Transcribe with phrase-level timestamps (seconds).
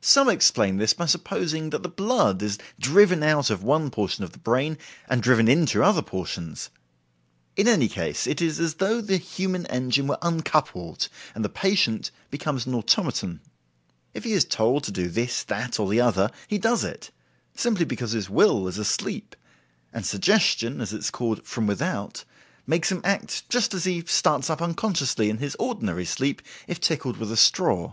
[0.00, 4.32] Some explain this by supposing that the blood is driven out of one portion of
[4.32, 4.76] the brain
[5.08, 6.68] and driven into other portions.
[7.54, 12.10] In any case, it is as though the human engine were uncoupled, and the patient
[12.28, 13.38] becomes an automaton.
[14.14, 17.12] If he is told to do this, that, or the other, he does it,
[17.54, 19.36] simply because his will is asleep
[19.92, 22.24] and "suggestion", as it is called, from without
[22.66, 27.18] makes him act just as he starts up unconsciously in his ordinary sleep if tickled
[27.18, 27.92] with a straw.